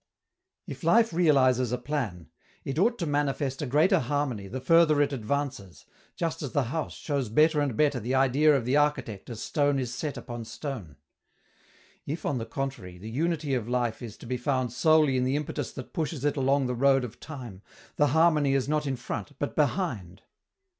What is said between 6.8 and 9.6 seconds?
shows better and better the idea of the architect as